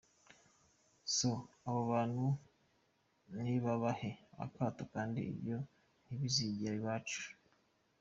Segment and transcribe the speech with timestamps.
[1.15, 1.31] So,
[1.67, 2.25] abo bantu
[3.41, 4.11] nibabahe
[4.45, 5.57] akato kandi ibyo
[6.05, 7.21] ntibizagere iwacu.